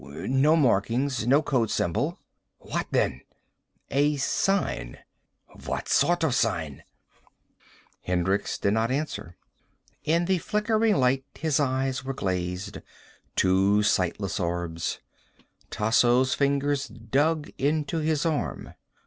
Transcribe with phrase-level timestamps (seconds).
[0.03, 1.27] No markings.
[1.27, 2.17] No code symbol."
[2.57, 3.21] "What, then?"
[3.91, 4.97] "A sign."
[5.65, 6.81] "What sort of sign?"
[8.01, 9.37] Hendricks did not answer.
[10.03, 12.79] In the flickering light his eyes were glazed,
[13.35, 14.99] two sightless orbs.
[15.69, 18.73] Tasso's fingers dug into his arm.